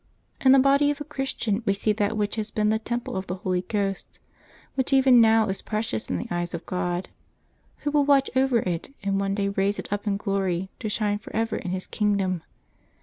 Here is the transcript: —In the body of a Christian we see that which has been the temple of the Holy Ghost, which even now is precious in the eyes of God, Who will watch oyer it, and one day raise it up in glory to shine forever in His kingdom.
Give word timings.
—In 0.43 0.51
the 0.51 0.57
body 0.57 0.89
of 0.89 0.99
a 0.99 1.03
Christian 1.03 1.61
we 1.67 1.75
see 1.75 1.93
that 1.93 2.17
which 2.17 2.35
has 2.35 2.49
been 2.49 2.69
the 2.69 2.79
temple 2.79 3.15
of 3.15 3.27
the 3.27 3.35
Holy 3.35 3.61
Ghost, 3.61 4.17
which 4.73 4.91
even 4.93 5.21
now 5.21 5.47
is 5.47 5.61
precious 5.61 6.09
in 6.09 6.17
the 6.17 6.25
eyes 6.31 6.55
of 6.55 6.65
God, 6.65 7.09
Who 7.83 7.91
will 7.91 8.03
watch 8.05 8.27
oyer 8.35 8.63
it, 8.65 8.91
and 9.03 9.19
one 9.19 9.35
day 9.35 9.49
raise 9.49 9.77
it 9.77 9.93
up 9.93 10.07
in 10.07 10.17
glory 10.17 10.71
to 10.79 10.89
shine 10.89 11.19
forever 11.19 11.55
in 11.55 11.69
His 11.69 11.85
kingdom. 11.85 12.41